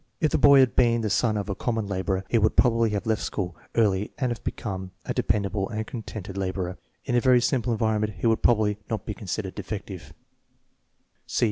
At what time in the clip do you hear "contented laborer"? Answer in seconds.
5.85-6.79